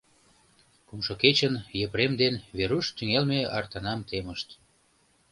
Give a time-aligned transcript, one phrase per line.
[0.87, 1.53] Кумшо кечын
[1.85, 4.47] Епрем ден Веруш тӱҥалме артанам темышт.